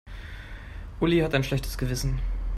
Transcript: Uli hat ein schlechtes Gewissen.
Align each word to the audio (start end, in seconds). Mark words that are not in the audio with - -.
Uli 0.99 1.19
hat 1.21 1.35
ein 1.35 1.43
schlechtes 1.43 1.77
Gewissen. 1.77 2.17